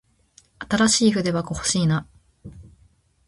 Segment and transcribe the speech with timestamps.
[0.57, 2.07] 新しい筆箱欲しいな。